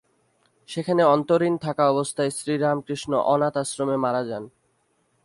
[0.69, 4.43] সেখানে অন্তরীণ থাকা অবস্থায় শ্রীরামকৃষ্ণ অনাথ আশ্রমে মারা যান।